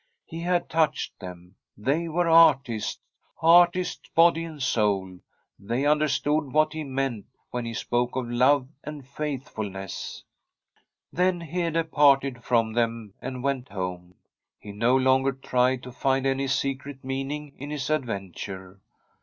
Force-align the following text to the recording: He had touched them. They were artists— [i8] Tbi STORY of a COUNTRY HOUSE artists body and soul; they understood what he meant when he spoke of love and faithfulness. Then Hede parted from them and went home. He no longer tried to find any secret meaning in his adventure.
He 0.25 0.41
had 0.41 0.67
touched 0.67 1.19
them. 1.19 1.57
They 1.77 2.07
were 2.07 2.27
artists— 2.27 2.97
[i8] 3.37 3.37
Tbi 3.37 3.37
STORY 3.37 3.37
of 3.37 3.37
a 3.37 3.45
COUNTRY 3.45 3.61
HOUSE 3.61 3.67
artists 3.67 4.09
body 4.15 4.43
and 4.45 4.63
soul; 4.63 5.19
they 5.59 5.85
understood 5.85 6.51
what 6.53 6.73
he 6.73 6.83
meant 6.83 7.25
when 7.51 7.65
he 7.65 7.73
spoke 7.75 8.15
of 8.15 8.27
love 8.27 8.67
and 8.83 9.07
faithfulness. 9.07 10.23
Then 11.13 11.39
Hede 11.41 11.91
parted 11.91 12.43
from 12.43 12.73
them 12.73 13.13
and 13.21 13.43
went 13.43 13.69
home. 13.69 14.15
He 14.57 14.71
no 14.71 14.95
longer 14.95 15.33
tried 15.33 15.83
to 15.83 15.91
find 15.91 16.25
any 16.25 16.47
secret 16.47 17.03
meaning 17.03 17.53
in 17.59 17.69
his 17.69 17.91
adventure. 17.91 18.81